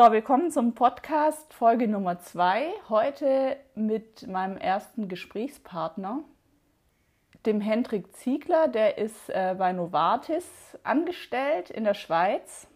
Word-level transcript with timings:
So, 0.00 0.10
willkommen 0.12 0.50
zum 0.50 0.72
Podcast 0.72 1.52
Folge 1.52 1.86
Nummer 1.86 2.18
zwei. 2.20 2.68
Heute 2.88 3.58
mit 3.74 4.26
meinem 4.26 4.56
ersten 4.56 5.08
Gesprächspartner, 5.08 6.24
dem 7.44 7.60
Hendrik 7.60 8.16
Ziegler. 8.16 8.68
Der 8.68 8.96
ist 8.96 9.28
äh, 9.28 9.54
bei 9.58 9.74
Novartis 9.74 10.46
angestellt 10.84 11.68
in 11.68 11.84
der 11.84 11.92
Schweiz 11.92 12.66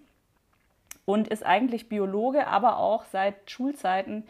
und 1.06 1.28
ist 1.28 1.46
eigentlich 1.46 1.88
Biologe, 1.88 2.46
aber 2.46 2.76
auch 2.76 3.04
seit 3.04 3.50
Schulzeiten 3.50 4.24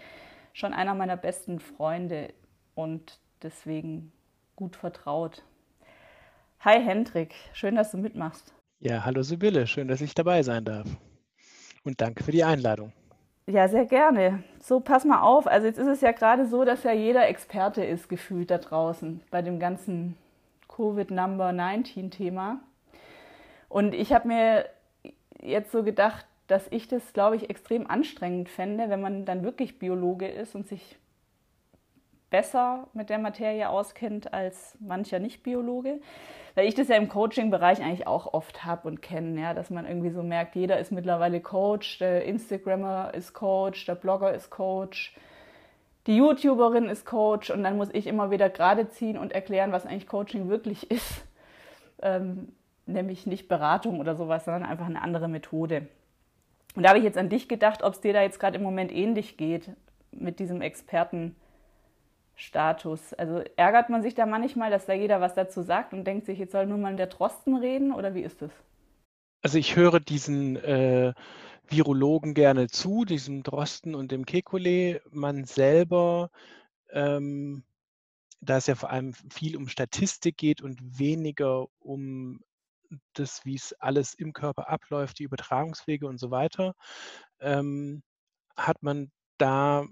schon 0.52 0.72
einer 0.72 0.94
meiner 0.94 1.16
besten 1.16 1.58
Freunde 1.58 2.32
und 2.76 3.18
deswegen 3.42 4.12
gut 4.54 4.76
vertraut. 4.76 5.42
Hi 6.60 6.80
Hendrik, 6.80 7.34
schön, 7.54 7.74
dass 7.74 7.90
du 7.90 7.96
mitmachst. 7.96 8.54
Ja, 8.78 9.04
hallo 9.04 9.22
Sibylle, 9.22 9.66
schön, 9.66 9.88
dass 9.88 10.00
ich 10.00 10.14
dabei 10.14 10.44
sein 10.44 10.64
darf. 10.64 10.86
Und 11.84 12.00
danke 12.00 12.24
für 12.24 12.32
die 12.32 12.44
Einladung. 12.44 12.92
Ja, 13.46 13.68
sehr 13.68 13.84
gerne. 13.84 14.42
So, 14.58 14.80
pass 14.80 15.04
mal 15.04 15.20
auf. 15.20 15.46
Also 15.46 15.66
jetzt 15.66 15.78
ist 15.78 15.86
es 15.86 16.00
ja 16.00 16.12
gerade 16.12 16.46
so, 16.46 16.64
dass 16.64 16.82
ja 16.82 16.92
jeder 16.92 17.28
Experte 17.28 17.84
ist 17.84 18.08
gefühlt 18.08 18.50
da 18.50 18.58
draußen 18.58 19.20
bei 19.30 19.42
dem 19.42 19.58
ganzen 19.58 20.16
Covid-Number-19-Thema. 20.68 22.60
Und 23.68 23.94
ich 23.94 24.12
habe 24.12 24.28
mir 24.28 24.66
jetzt 25.42 25.72
so 25.72 25.82
gedacht, 25.82 26.26
dass 26.46 26.66
ich 26.70 26.88
das, 26.88 27.12
glaube 27.12 27.36
ich, 27.36 27.50
extrem 27.50 27.88
anstrengend 27.88 28.48
fände, 28.48 28.88
wenn 28.88 29.00
man 29.00 29.24
dann 29.24 29.44
wirklich 29.44 29.78
Biologe 29.78 30.26
ist 30.26 30.54
und 30.54 30.66
sich 30.66 30.96
besser 32.34 32.88
mit 32.94 33.10
der 33.10 33.18
Materie 33.18 33.68
auskennt 33.68 34.34
als 34.34 34.76
mancher 34.80 35.20
Nicht-Biologe 35.20 36.00
weil 36.54 36.68
ich 36.68 36.74
das 36.74 36.88
ja 36.88 36.96
im 36.96 37.08
Coaching-Bereich 37.08 37.82
eigentlich 37.82 38.06
auch 38.06 38.32
oft 38.32 38.64
habe 38.64 38.86
und 38.86 39.02
kenne, 39.02 39.40
ja, 39.40 39.54
dass 39.54 39.70
man 39.70 39.86
irgendwie 39.86 40.10
so 40.10 40.22
merkt, 40.22 40.54
jeder 40.54 40.78
ist 40.78 40.92
mittlerweile 40.92 41.40
Coach, 41.40 41.98
der 41.98 42.24
Instagrammer 42.24 43.12
ist 43.12 43.32
Coach, 43.32 43.86
der 43.86 43.96
Blogger 43.96 44.32
ist 44.32 44.50
Coach, 44.50 45.16
die 46.06 46.16
YouTuberin 46.16 46.88
ist 46.88 47.06
Coach 47.06 47.50
und 47.50 47.64
dann 47.64 47.76
muss 47.76 47.88
ich 47.92 48.06
immer 48.06 48.30
wieder 48.30 48.50
gerade 48.50 48.88
ziehen 48.88 49.18
und 49.18 49.32
erklären, 49.32 49.72
was 49.72 49.86
eigentlich 49.86 50.06
Coaching 50.06 50.48
wirklich 50.48 50.90
ist. 50.90 51.26
Ähm, 52.02 52.52
nämlich 52.86 53.26
nicht 53.26 53.48
Beratung 53.48 53.98
oder 53.98 54.14
sowas, 54.14 54.44
sondern 54.44 54.64
einfach 54.64 54.86
eine 54.86 55.00
andere 55.00 55.26
Methode. 55.26 55.88
Und 56.76 56.82
da 56.82 56.90
habe 56.90 56.98
ich 56.98 57.04
jetzt 57.04 57.16
an 57.16 57.30
dich 57.30 57.48
gedacht, 57.48 57.82
ob 57.82 57.94
es 57.94 58.00
dir 58.00 58.12
da 58.12 58.20
jetzt 58.20 58.38
gerade 58.38 58.58
im 58.58 58.62
Moment 58.62 58.92
ähnlich 58.92 59.38
geht 59.38 59.70
mit 60.12 60.38
diesem 60.38 60.60
Experten. 60.60 61.34
Status? 62.36 63.14
Also 63.14 63.42
ärgert 63.56 63.90
man 63.90 64.02
sich 64.02 64.14
da 64.14 64.26
manchmal, 64.26 64.70
dass 64.70 64.86
da 64.86 64.92
jeder 64.92 65.20
was 65.20 65.34
dazu 65.34 65.62
sagt 65.62 65.92
und 65.92 66.04
denkt 66.04 66.26
sich, 66.26 66.38
jetzt 66.38 66.52
soll 66.52 66.66
nur 66.66 66.78
mal 66.78 66.96
der 66.96 67.06
Drosten 67.06 67.56
reden 67.56 67.92
oder 67.92 68.14
wie 68.14 68.22
ist 68.22 68.42
das? 68.42 68.50
Also 69.42 69.58
ich 69.58 69.76
höre 69.76 70.00
diesen 70.00 70.56
äh, 70.56 71.12
Virologen 71.68 72.34
gerne 72.34 72.68
zu, 72.68 73.04
diesem 73.04 73.42
Drosten 73.42 73.94
und 73.94 74.10
dem 74.10 74.24
Kekulé. 74.24 75.00
Man 75.10 75.44
selber, 75.44 76.30
ähm, 76.90 77.64
da 78.40 78.56
es 78.56 78.66
ja 78.66 78.74
vor 78.74 78.90
allem 78.90 79.12
viel 79.12 79.56
um 79.56 79.68
Statistik 79.68 80.36
geht 80.36 80.62
und 80.62 80.98
weniger 80.98 81.66
um 81.78 82.40
das, 83.14 83.44
wie 83.44 83.54
es 83.54 83.72
alles 83.80 84.14
im 84.14 84.32
Körper 84.32 84.68
abläuft, 84.68 85.18
die 85.18 85.24
Übertragungswege 85.24 86.06
und 86.06 86.18
so 86.18 86.30
weiter, 86.30 86.74
ähm, 87.40 88.02
hat 88.56 88.82
man 88.82 89.10
da 89.38 89.86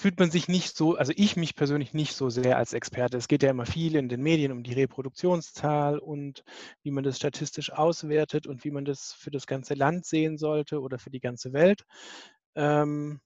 fühlt 0.00 0.18
man 0.18 0.30
sich 0.30 0.48
nicht 0.48 0.76
so, 0.76 0.96
also 0.96 1.12
ich 1.14 1.36
mich 1.36 1.54
persönlich 1.54 1.92
nicht 1.92 2.14
so 2.14 2.30
sehr 2.30 2.56
als 2.56 2.72
Experte. 2.72 3.18
Es 3.18 3.28
geht 3.28 3.42
ja 3.42 3.50
immer 3.50 3.66
viel 3.66 3.96
in 3.96 4.08
den 4.08 4.22
Medien 4.22 4.50
um 4.50 4.62
die 4.62 4.72
Reproduktionszahl 4.72 5.98
und 5.98 6.42
wie 6.82 6.90
man 6.90 7.04
das 7.04 7.18
statistisch 7.18 7.70
auswertet 7.70 8.46
und 8.46 8.64
wie 8.64 8.70
man 8.70 8.84
das 8.84 9.12
für 9.12 9.30
das 9.30 9.46
ganze 9.46 9.74
Land 9.74 10.06
sehen 10.06 10.38
sollte 10.38 10.80
oder 10.80 10.98
für 10.98 11.10
die 11.10 11.20
ganze 11.20 11.52
Welt. 11.52 11.84
Ähm, 12.54 13.20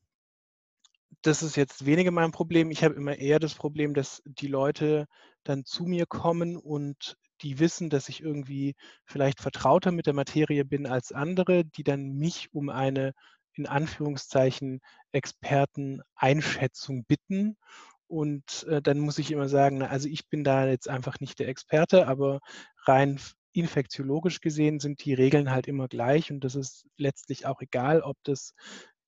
das 1.22 1.42
ist 1.42 1.56
jetzt 1.56 1.86
weniger 1.86 2.10
mein 2.10 2.32
Problem. 2.32 2.70
Ich 2.70 2.82
habe 2.82 2.94
immer 2.94 3.16
eher 3.16 3.38
das 3.38 3.54
Problem, 3.54 3.94
dass 3.94 4.20
die 4.24 4.48
Leute 4.48 5.06
dann 5.44 5.64
zu 5.64 5.84
mir 5.84 6.06
kommen 6.06 6.56
und 6.56 7.16
die 7.42 7.58
wissen, 7.60 7.88
dass 7.88 8.08
ich 8.08 8.20
irgendwie 8.20 8.74
vielleicht 9.04 9.40
vertrauter 9.40 9.92
mit 9.92 10.06
der 10.06 10.14
Materie 10.14 10.64
bin 10.64 10.86
als 10.86 11.12
andere, 11.12 11.64
die 11.64 11.84
dann 11.84 12.14
mich 12.14 12.52
um 12.52 12.68
eine 12.68 13.14
in 13.56 13.66
Anführungszeichen 13.66 14.80
Experteneinschätzung 15.12 17.04
bitten. 17.04 17.56
Und 18.06 18.64
äh, 18.68 18.82
dann 18.82 18.98
muss 18.98 19.18
ich 19.18 19.30
immer 19.30 19.48
sagen, 19.48 19.82
also 19.82 20.08
ich 20.08 20.28
bin 20.28 20.44
da 20.44 20.66
jetzt 20.66 20.88
einfach 20.88 21.20
nicht 21.20 21.38
der 21.38 21.48
Experte, 21.48 22.06
aber 22.06 22.40
rein 22.86 23.18
infektiologisch 23.52 24.40
gesehen 24.40 24.80
sind 24.80 25.04
die 25.04 25.14
Regeln 25.14 25.50
halt 25.50 25.68
immer 25.68 25.88
gleich 25.88 26.30
und 26.30 26.40
das 26.40 26.56
ist 26.56 26.86
letztlich 26.96 27.46
auch 27.46 27.60
egal, 27.60 28.02
ob 28.02 28.16
das 28.24 28.52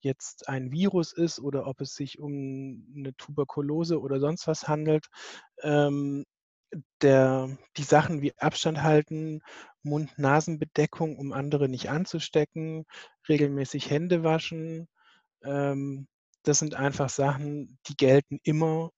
jetzt 0.00 0.48
ein 0.48 0.70
Virus 0.70 1.12
ist 1.12 1.40
oder 1.40 1.66
ob 1.66 1.80
es 1.80 1.94
sich 1.94 2.20
um 2.20 2.86
eine 2.96 3.14
Tuberkulose 3.16 4.00
oder 4.00 4.20
sonst 4.20 4.46
was 4.46 4.68
handelt. 4.68 5.06
Ähm, 5.62 6.24
der, 7.00 7.56
die 7.76 7.82
Sachen 7.82 8.22
wie 8.22 8.36
Abstand 8.38 8.82
halten, 8.82 9.40
Mund-Nasen-Bedeckung, 9.86 11.16
um 11.16 11.32
andere 11.32 11.68
nicht 11.68 11.90
anzustecken, 11.90 12.84
regelmäßig 13.28 13.90
Hände 13.90 14.22
waschen, 14.22 14.88
ähm, 15.44 16.08
das 16.42 16.58
sind 16.60 16.74
einfach 16.74 17.08
Sachen, 17.08 17.78
die 17.88 17.96
gelten 17.96 18.38
immer, 18.42 18.90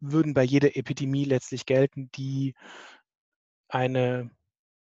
würden 0.00 0.34
bei 0.34 0.42
jeder 0.42 0.76
Epidemie 0.76 1.24
letztlich 1.24 1.66
gelten, 1.66 2.10
die 2.14 2.54
eine, 3.68 4.30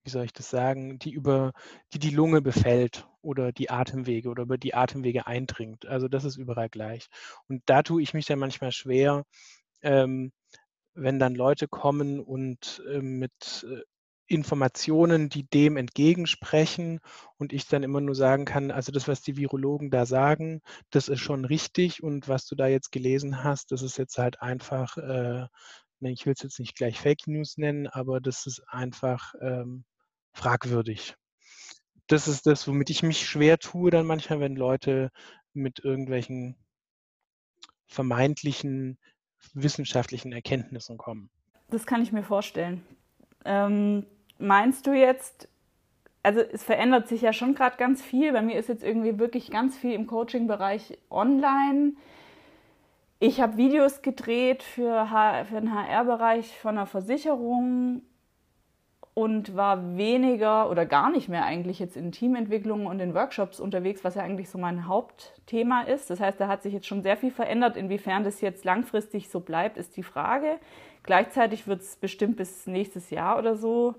wie 0.04 0.10
soll 0.10 0.26
ich 0.26 0.34
das 0.34 0.50
sagen, 0.50 1.00
die 1.00 1.12
über 1.12 1.54
die 1.94 2.00
die 2.00 2.12
Lunge 2.12 2.42
befällt 2.42 3.08
oder 3.22 3.52
die 3.52 3.70
Atemwege 3.70 4.30
oder 4.30 4.44
über 4.44 4.58
die 4.58 4.76
Atemwege 4.76 5.28
eindringt. 5.28 5.86
Also 5.88 6.08
das 6.08 6.26
ist 6.26 6.38
überall 6.38 6.70
gleich. 6.70 7.10
Und 7.48 7.64
da 7.66 7.84
tue 7.84 8.02
ich 8.02 8.14
mich 8.14 8.26
dann 8.26 8.40
manchmal 8.40 8.72
schwer, 8.72 9.26
ähm, 9.82 10.32
wenn 10.94 11.20
dann 11.20 11.36
Leute 11.36 11.68
kommen 11.68 12.20
und 12.20 12.84
äh, 12.88 13.02
mit 13.02 13.66
äh, 13.70 13.82
Informationen, 14.30 15.30
die 15.30 15.44
dem 15.44 15.76
entgegensprechen 15.76 17.00
und 17.38 17.52
ich 17.52 17.68
dann 17.68 17.84
immer 17.84 18.00
nur 18.00 18.14
sagen 18.14 18.46
kann, 18.46 18.70
also 18.70 18.92
das, 18.92 19.08
was 19.08 19.22
die 19.22 19.38
Virologen 19.38 19.90
da 19.90 20.06
sagen, 20.06 20.62
das 20.92 21.10
ist 21.10 21.20
schon 21.20 21.46
richtig 21.46 22.04
und 22.04 22.28
was 22.28 22.46
du 22.46 22.56
da 22.56 22.68
jetzt 22.68 22.92
gelesen 22.92 23.44
hast, 23.44 23.72
das 23.72 23.82
ist 23.82 23.98
jetzt 23.98 24.20
halt 24.20 24.42
einfach, 24.42 24.98
äh, 24.98 25.48
ne, 26.00 26.12
ich 26.12 26.26
will 26.26 26.34
es 26.34 26.44
jetzt 26.44 26.60
nicht 26.60 26.76
gleich 26.76 27.00
Fake 27.00 27.28
News 27.28 27.58
nennen, 27.58 27.88
aber 27.88 28.22
das 28.22 28.46
ist 28.46 28.62
einfach 28.68 29.34
ähm, 29.42 29.84
fragwürdig. 30.32 31.16
Das 32.06 32.28
ist 32.28 32.46
das, 32.46 32.68
womit 32.68 32.92
ich 32.92 33.02
mich 33.02 33.28
schwer 33.28 33.58
tue 33.58 33.90
dann 33.90 34.06
manchmal, 34.06 34.40
wenn 34.40 34.56
Leute 34.56 35.10
mit 35.54 35.80
irgendwelchen 35.84 36.56
vermeintlichen 37.88 39.00
wissenschaftlichen 39.54 40.32
Erkenntnissen 40.34 40.98
kommen. 40.98 41.32
Das 41.70 41.88
kann 41.88 42.04
ich 42.04 42.12
mir 42.12 42.24
vorstellen. 42.24 42.84
Ähm, 43.46 44.06
meinst 44.40 44.88
du 44.88 44.94
jetzt, 44.94 45.48
also 46.24 46.42
es 46.42 46.64
verändert 46.64 47.08
sich 47.08 47.22
ja 47.22 47.34
schon 47.34 47.54
gerade 47.54 47.78
ganz 47.78 48.02
viel. 48.02 48.32
Bei 48.32 48.42
mir 48.42 48.58
ist 48.58 48.70
jetzt 48.70 48.84
irgendwie 48.84 49.20
wirklich 49.20 49.52
ganz 49.52 49.78
viel 49.78 49.94
im 49.94 50.08
Coaching-Bereich 50.08 50.98
online. 51.12 51.94
Ich 53.20 53.42
habe 53.42 53.58
Videos 53.58 54.02
gedreht 54.02 54.64
für, 54.64 55.08
für 55.48 55.62
den 55.62 55.74
HR-Bereich 55.74 56.58
von 56.58 56.78
einer 56.78 56.86
Versicherung 56.86 58.02
und 59.14 59.58
war 59.58 59.98
weniger 59.98 60.70
oder 60.70 60.86
gar 60.86 61.12
nicht 61.12 61.28
mehr 61.28 61.44
eigentlich 61.44 61.80
jetzt 61.80 61.98
in 61.98 62.14
Teamentwicklungen 62.14 62.88
und 62.88 63.02
in 63.02 63.14
Workshops 63.14 63.60
unterwegs, 63.60 64.06
was 64.06 64.16
ja 64.16 64.24
eigentlich 64.24 64.50
so 64.50 64.58
mein 64.58 64.88
Hauptthema 64.88 65.82
ist. 65.82 66.10
Das 66.10 66.22
heißt, 66.22 66.40
da 66.40 66.48
hat 66.48 66.64
sich 66.64 66.74
jetzt 66.74 66.88
schon 66.88 67.04
sehr 67.04 67.18
viel 67.18 67.32
verändert. 67.32 67.76
Inwiefern 67.76 68.24
das 68.24 68.40
jetzt 68.40 68.64
langfristig 68.64 69.28
so 69.28 69.42
bleibt, 69.42 69.76
ist 69.76 69.98
die 69.98 70.04
Frage. 70.04 70.58
Gleichzeitig 71.04 71.68
wird 71.68 71.82
es 71.82 71.98
bestimmt 71.98 72.38
bis 72.38 72.66
nächstes 72.68 73.10
Jahr 73.10 73.38
oder 73.38 73.58
so 73.58 73.96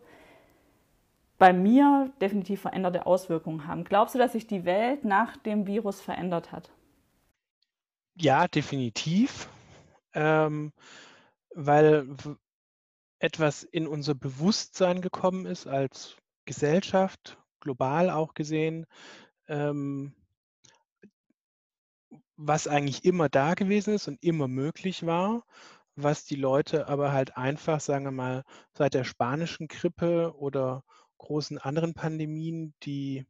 bei 1.41 1.55
mir 1.55 2.13
definitiv 2.21 2.61
veränderte 2.61 3.07
Auswirkungen 3.07 3.67
haben. 3.67 3.85
Glaubst 3.85 4.15
du, 4.15 4.19
dass 4.19 4.33
sich 4.33 4.47
die 4.47 4.67
Welt 4.67 5.07
nach 5.07 5.39
dem 5.39 5.67
Virus 5.67 5.99
verändert 5.99 6.53
hat? 6.53 6.71
Ja, 8.15 8.47
definitiv. 8.47 9.49
Ähm, 10.13 10.75
weil 11.55 12.15
etwas 13.21 13.63
in 13.63 13.87
unser 13.87 14.15
Bewusstsein 14.15 15.01
gekommen 15.01 15.47
ist 15.47 15.67
als 15.67 16.19
Gesellschaft, 16.45 17.39
global 17.61 18.11
auch 18.11 18.35
gesehen, 18.35 18.85
ähm, 19.49 20.15
was 22.37 22.69
eigentlich 22.69 23.07
immer 23.07 23.31
da 23.31 23.55
gewesen 23.55 23.95
ist 23.95 24.09
und 24.09 24.23
immer 24.23 24.47
möglich 24.47 25.07
war, 25.07 25.47
was 25.97 26.27
die 26.27 26.37
Leute 26.37 26.87
aber 26.89 27.13
halt 27.13 27.39
einfach, 27.39 27.81
sagen 27.81 28.05
wir 28.05 28.11
mal, 28.11 28.45
seit 28.75 28.93
der 28.93 29.05
spanischen 29.05 29.69
Grippe 29.69 30.35
oder 30.37 30.85
großen 31.21 31.59
anderen 31.59 31.95
Pandemien, 31.95 32.75
die 32.83 33.27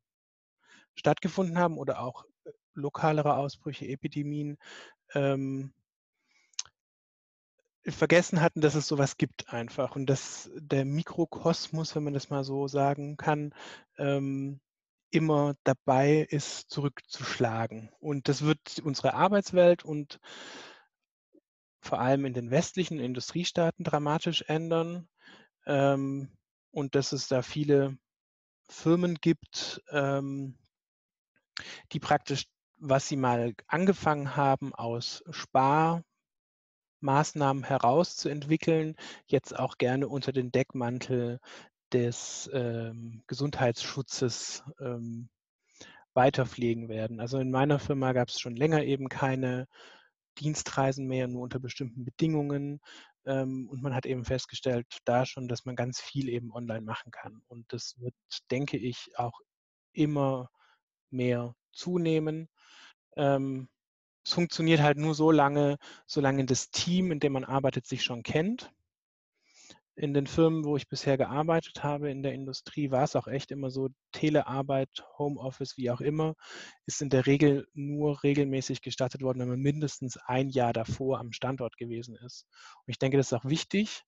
stattgefunden 0.94 1.58
haben 1.58 1.76
oder 1.76 2.00
auch 2.00 2.24
äh, 2.44 2.50
lokalere 2.74 3.36
Ausbrüche, 3.36 3.86
Epidemien, 3.86 4.56
ähm, 5.14 5.72
vergessen 7.86 8.40
hatten, 8.40 8.60
dass 8.60 8.74
es 8.74 8.86
sowas 8.86 9.16
gibt 9.16 9.52
einfach 9.52 9.96
und 9.96 10.06
dass 10.06 10.50
der 10.54 10.84
Mikrokosmos, 10.84 11.94
wenn 11.94 12.04
man 12.04 12.14
das 12.14 12.30
mal 12.30 12.44
so 12.44 12.68
sagen 12.68 13.16
kann, 13.16 13.54
ähm, 13.98 14.60
immer 15.10 15.54
dabei 15.64 16.26
ist, 16.30 16.70
zurückzuschlagen. 16.70 17.90
Und 17.98 18.28
das 18.28 18.42
wird 18.42 18.80
unsere 18.84 19.14
Arbeitswelt 19.14 19.84
und 19.84 20.20
vor 21.80 22.00
allem 22.00 22.26
in 22.26 22.34
den 22.34 22.50
westlichen 22.50 23.00
Industriestaaten 23.00 23.82
dramatisch 23.82 24.42
ändern. 24.46 25.08
Ähm, 25.66 26.28
und 26.70 26.94
dass 26.94 27.12
es 27.12 27.28
da 27.28 27.42
viele 27.42 27.96
Firmen 28.68 29.16
gibt, 29.16 29.82
ähm, 29.90 30.56
die 31.92 32.00
praktisch, 32.00 32.44
was 32.76 33.08
sie 33.08 33.16
mal 33.16 33.54
angefangen 33.66 34.36
haben, 34.36 34.74
aus 34.74 35.22
Sparmaßnahmen 35.30 36.04
herauszuentwickeln, 37.64 38.96
jetzt 39.26 39.58
auch 39.58 39.76
gerne 39.76 40.08
unter 40.08 40.32
den 40.32 40.52
Deckmantel 40.52 41.40
des 41.92 42.48
ähm, 42.52 43.22
Gesundheitsschutzes 43.26 44.62
ähm, 44.80 45.28
weiterpflegen 46.14 46.88
werden. 46.88 47.20
Also 47.20 47.38
in 47.38 47.50
meiner 47.50 47.78
Firma 47.78 48.12
gab 48.12 48.28
es 48.28 48.40
schon 48.40 48.56
länger 48.56 48.84
eben 48.84 49.08
keine 49.08 49.66
Dienstreisen 50.38 51.06
mehr, 51.06 51.28
nur 51.28 51.42
unter 51.42 51.58
bestimmten 51.58 52.04
Bedingungen. 52.04 52.80
Ähm, 53.26 53.68
und 53.68 53.82
man 53.82 53.94
hat 53.94 54.06
eben 54.06 54.24
festgestellt, 54.24 54.86
da 55.04 55.26
schon, 55.26 55.48
dass 55.48 55.64
man 55.64 55.76
ganz 55.76 56.00
viel 56.00 56.28
eben 56.28 56.52
online 56.52 56.82
machen 56.82 57.10
kann. 57.10 57.42
Und 57.48 57.72
das 57.72 57.94
wird, 57.98 58.14
denke 58.50 58.76
ich, 58.76 59.10
auch 59.16 59.40
immer 59.92 60.50
mehr 61.10 61.54
zunehmen. 61.72 62.48
Ähm, 63.16 63.68
es 64.24 64.32
funktioniert 64.32 64.80
halt 64.80 64.98
nur 64.98 65.14
so 65.14 65.30
lange, 65.30 65.78
solange 66.06 66.44
das 66.44 66.70
Team, 66.70 67.12
in 67.12 67.20
dem 67.20 67.32
man 67.32 67.44
arbeitet, 67.44 67.86
sich 67.86 68.04
schon 68.04 68.22
kennt 68.22 68.70
in 69.96 70.14
den 70.14 70.26
Firmen, 70.26 70.64
wo 70.64 70.76
ich 70.76 70.88
bisher 70.88 71.18
gearbeitet 71.18 71.82
habe, 71.82 72.10
in 72.10 72.22
der 72.22 72.32
Industrie, 72.32 72.90
war 72.90 73.04
es 73.04 73.16
auch 73.16 73.26
echt 73.26 73.50
immer 73.50 73.70
so, 73.70 73.88
Telearbeit, 74.12 74.88
Homeoffice, 75.18 75.76
wie 75.76 75.90
auch 75.90 76.00
immer, 76.00 76.34
ist 76.86 77.02
in 77.02 77.10
der 77.10 77.26
Regel 77.26 77.66
nur 77.74 78.22
regelmäßig 78.22 78.82
gestattet 78.82 79.22
worden, 79.22 79.40
wenn 79.40 79.48
man 79.48 79.60
mindestens 79.60 80.16
ein 80.16 80.48
Jahr 80.48 80.72
davor 80.72 81.18
am 81.18 81.32
Standort 81.32 81.76
gewesen 81.76 82.16
ist. 82.16 82.46
Und 82.86 82.92
ich 82.92 82.98
denke, 82.98 83.16
das 83.16 83.26
ist 83.26 83.32
auch 83.34 83.44
wichtig. 83.44 84.02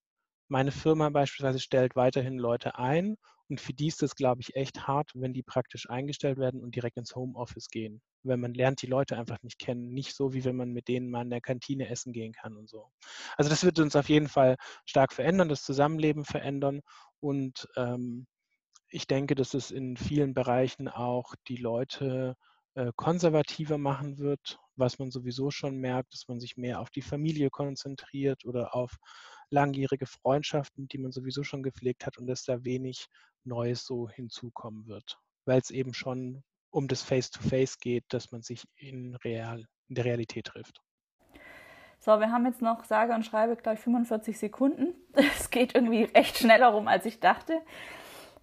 Meine 0.49 0.73
Firma 0.73 1.09
beispielsweise 1.11 1.61
stellt 1.61 1.97
weiterhin 1.97 2.39
Leute 2.39 2.79
ein 2.79 3.17
und 3.49 3.61
für 3.61 3.73
die 3.73 3.89
ist 3.89 4.03
es, 4.03 4.15
glaube 4.15 4.41
ich, 4.41 4.57
echt 4.57 4.87
hart, 4.87 5.11
wenn 5.15 5.35
die 5.35 5.43
praktisch 5.43 5.89
eingestellt 5.91 6.39
werden 6.39 6.63
und 6.63 6.75
direkt 6.75 6.97
ins 6.97 7.15
Homeoffice 7.15 7.69
gehen. 7.69 8.01
Weil 8.23 8.37
man 8.37 8.55
lernt 8.55 8.83
die 8.83 8.87
Leute 8.87 9.19
einfach 9.19 9.43
nicht 9.43 9.59
kennen. 9.59 9.93
Nicht 9.93 10.15
so, 10.15 10.33
wie 10.33 10.45
wenn 10.45 10.57
man 10.57 10.71
mit 10.71 10.89
denen 10.89 11.11
mal 11.11 11.23
in 11.23 11.31
der 11.31 11.41
Kantine 11.41 11.89
essen 11.89 12.13
gehen 12.13 12.33
kann 12.33 12.57
und 12.57 12.69
so. 12.69 12.91
Also 13.37 13.51
das 13.51 13.65
wird 13.65 13.79
uns 13.79 13.97
auf 13.97 14.09
jeden 14.09 14.29
Fall 14.29 14.57
stark 14.87 15.13
verändern, 15.13 15.49
das 15.49 15.63
Zusammenleben 15.63 16.25
verändern. 16.25 16.81
Und 17.21 17.69
ähm, 17.77 18.27
ich 18.89 19.07
denke, 19.07 19.35
dass 19.35 19.55
es 19.55 19.71
in 19.71 19.97
vielen 19.97 20.35
Bereichen 20.35 20.89
auch 20.89 21.35
die 21.49 21.57
Leute 21.57 22.37
äh, 22.75 22.93
konservativer 22.97 23.79
machen 23.79 24.19
wird, 24.19 24.59
was 24.77 24.99
man 24.99 25.11
sowieso 25.11 25.51
schon 25.51 25.77
merkt, 25.77 26.15
dass 26.15 26.29
man 26.29 26.41
sich 26.41 26.57
mehr 26.57 26.81
auf 26.81 26.91
die 26.91 27.03
Familie 27.03 27.51
konzentriert 27.51 28.45
oder 28.45 28.75
auf 28.75 28.97
langjährige 29.53 30.07
Freundschaften, 30.07 30.89
die 30.89 30.99
man 30.99 31.13
sowieso 31.13 31.45
schon 31.45 31.63
gepflegt 31.63 32.07
hat 32.07 32.19
und 32.19 32.27
dass 32.27 32.45
da 32.45 32.65
wenig 32.65 33.07
Neues 33.45 33.85
so 33.85 34.09
hinzukommen 34.09 34.87
wird, 34.87 35.19
weil 35.45 35.61
es 35.61 35.71
eben 35.71 35.95
schon 35.95 36.43
um 36.71 36.89
das 36.89 37.03
Face-to-Face 37.03 37.75
-face 37.75 37.81
geht, 37.81 38.05
dass 38.09 38.33
man 38.33 38.43
sich 38.43 38.65
in, 38.77 39.15
real, 39.17 39.67
in 39.89 39.95
der 39.95 40.05
Realität 40.05 40.47
trifft. 40.47 40.81
So, 41.99 42.19
wir 42.19 42.33
haben 42.33 42.47
jetzt 42.47 42.63
noch 42.63 42.83
sage 42.85 43.15
und 43.15 43.25
schreibe 43.25 43.55
gleich 43.57 43.79
45 43.79 44.39
Sekunden. 44.39 44.95
Es 45.39 45.51
geht 45.51 45.75
irgendwie 45.75 46.05
recht 46.05 46.39
schneller 46.39 46.69
rum, 46.69 46.89
als 46.89 47.07
ich 47.07 47.21
dachte. 47.21 47.61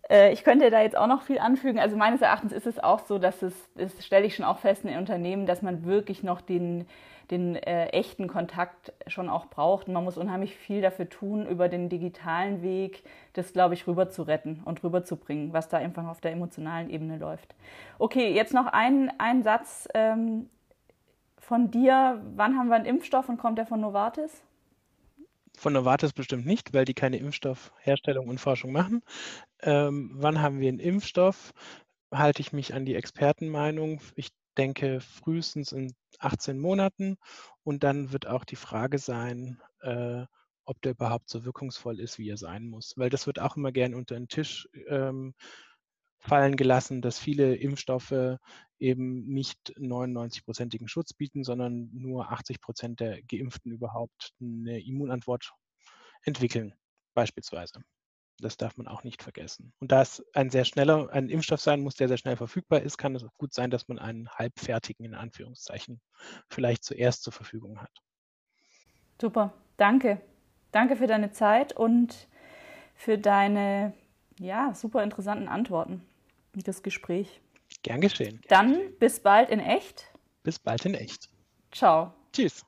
Äh, 0.09 0.31
ich 0.31 0.43
könnte 0.43 0.69
da 0.69 0.81
jetzt 0.81 0.95
auch 0.95 1.07
noch 1.07 1.23
viel 1.23 1.39
anfügen. 1.39 1.79
Also 1.79 1.97
meines 1.97 2.21
Erachtens 2.21 2.53
ist 2.53 2.67
es 2.67 2.79
auch 2.79 3.05
so, 3.05 3.19
dass 3.19 3.41
es, 3.41 3.53
das 3.75 4.05
stelle 4.05 4.25
ich 4.25 4.35
schon 4.35 4.45
auch 4.45 4.59
fest 4.59 4.83
in 4.83 4.89
den 4.89 4.99
Unternehmen, 4.99 5.45
dass 5.45 5.61
man 5.61 5.85
wirklich 5.85 6.23
noch 6.23 6.39
den, 6.39 6.87
den 7.31 7.55
äh, 7.55 7.87
echten 7.87 8.27
Kontakt 8.27 8.91
schon 9.07 9.29
auch 9.29 9.45
braucht. 9.47 9.87
Man 9.87 10.03
muss 10.03 10.17
unheimlich 10.17 10.55
viel 10.55 10.81
dafür 10.81 11.09
tun, 11.09 11.45
über 11.45 11.69
den 11.69 11.89
digitalen 11.89 12.61
Weg 12.61 13.03
das, 13.33 13.53
glaube 13.53 13.75
ich, 13.75 13.87
rüber 13.87 14.09
zu 14.09 14.23
retten 14.23 14.61
und 14.65 14.83
rüberzubringen, 14.83 15.53
was 15.53 15.69
da 15.69 15.77
einfach 15.77 16.07
auf 16.07 16.21
der 16.21 16.31
emotionalen 16.31 16.89
Ebene 16.89 17.17
läuft. 17.17 17.53
Okay, 17.99 18.33
jetzt 18.33 18.53
noch 18.53 18.65
ein, 18.67 19.11
ein 19.19 19.43
Satz 19.43 19.87
ähm, 19.93 20.49
von 21.37 21.69
dir. 21.69 22.21
Wann 22.35 22.57
haben 22.57 22.69
wir 22.69 22.75
einen 22.75 22.85
Impfstoff 22.85 23.29
und 23.29 23.37
kommt 23.37 23.57
der 23.57 23.67
von 23.67 23.79
Novartis? 23.79 24.41
Von 25.55 25.73
Novartis 25.73 26.13
bestimmt 26.13 26.45
nicht, 26.45 26.73
weil 26.73 26.85
die 26.85 26.93
keine 26.93 27.17
Impfstoffherstellung 27.17 28.27
und 28.27 28.39
Forschung 28.39 28.71
machen. 28.71 29.03
Ähm, 29.61 30.11
wann 30.13 30.41
haben 30.41 30.59
wir 30.59 30.69
einen 30.69 30.79
Impfstoff? 30.79 31.53
Halte 32.11 32.41
ich 32.41 32.53
mich 32.53 32.73
an 32.73 32.85
die 32.85 32.95
Expertenmeinung. 32.95 33.99
Ich 34.15 34.29
denke 34.59 34.99
frühestens 34.99 35.71
in 35.71 35.95
18 36.19 36.59
Monaten. 36.59 37.17
Und 37.63 37.83
dann 37.83 38.11
wird 38.11 38.27
auch 38.27 38.43
die 38.43 38.57
Frage 38.57 38.97
sein, 38.99 39.61
äh, 39.81 40.25
ob 40.65 40.81
der 40.81 40.91
überhaupt 40.91 41.29
so 41.29 41.45
wirkungsvoll 41.45 41.99
ist, 41.99 42.19
wie 42.19 42.29
er 42.29 42.37
sein 42.37 42.67
muss. 42.67 42.93
Weil 42.97 43.09
das 43.09 43.25
wird 43.25 43.39
auch 43.39 43.55
immer 43.55 43.71
gern 43.71 43.95
unter 43.95 44.15
den 44.15 44.27
Tisch 44.27 44.67
ähm, 44.87 45.33
fallen 46.19 46.57
gelassen, 46.57 47.01
dass 47.01 47.17
viele 47.17 47.55
Impfstoffe 47.55 48.37
eben 48.77 49.25
nicht 49.27 49.73
99-prozentigen 49.77 50.89
Schutz 50.89 51.13
bieten, 51.13 51.43
sondern 51.43 51.89
nur 51.93 52.29
80 52.31 52.59
Prozent 52.59 52.99
der 52.99 53.21
Geimpften 53.23 53.71
überhaupt 53.71 54.33
eine 54.41 54.81
Immunantwort 54.81 55.53
entwickeln, 56.23 56.73
beispielsweise. 57.13 57.81
Das 58.41 58.57
darf 58.57 58.77
man 58.77 58.87
auch 58.87 59.03
nicht 59.03 59.21
vergessen. 59.23 59.73
Und 59.79 59.91
da 59.91 60.01
es 60.01 60.23
ein 60.33 60.49
sehr 60.49 60.65
schneller, 60.65 61.09
ein 61.11 61.29
Impfstoff 61.29 61.61
sein 61.61 61.81
muss, 61.81 61.95
der 61.95 62.07
sehr 62.07 62.17
schnell 62.17 62.37
verfügbar 62.37 62.81
ist, 62.81 62.97
kann 62.97 63.15
es 63.15 63.23
auch 63.23 63.37
gut 63.37 63.53
sein, 63.53 63.71
dass 63.71 63.87
man 63.87 63.99
einen 63.99 64.29
halbfertigen, 64.29 65.05
in 65.05 65.15
Anführungszeichen, 65.15 66.01
vielleicht 66.49 66.83
zuerst 66.83 67.23
zur 67.23 67.33
Verfügung 67.33 67.81
hat. 67.81 67.91
Super, 69.21 69.53
danke. 69.77 70.21
Danke 70.71 70.95
für 70.95 71.07
deine 71.07 71.31
Zeit 71.31 71.73
und 71.73 72.27
für 72.95 73.17
deine 73.17 73.93
ja, 74.39 74.73
super 74.73 75.03
interessanten 75.03 75.47
Antworten 75.47 76.01
und 76.55 76.67
das 76.67 76.83
Gespräch. 76.83 77.41
Gern 77.83 78.01
geschehen. 78.01 78.41
Dann 78.47 78.77
bis 78.99 79.19
bald 79.19 79.49
in 79.49 79.59
echt. 79.59 80.11
Bis 80.43 80.59
bald 80.59 80.85
in 80.85 80.95
echt. 80.95 81.29
Ciao. 81.71 82.13
Tschüss. 82.33 82.65